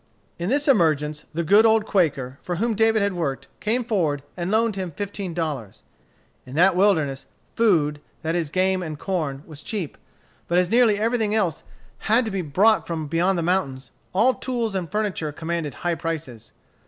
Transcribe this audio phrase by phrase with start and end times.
[0.39, 4.49] In this emergence the good old Quaker, for whom David had worked, came forward, and
[4.49, 5.83] loaned him fifteen dollars.
[6.43, 9.99] In that wilderness, food, that is game and corn, was cheap.
[10.47, 11.61] But as nearly everything else
[11.99, 16.51] had to be brought from beyond the mountains, all tools and furniture commanded high prices.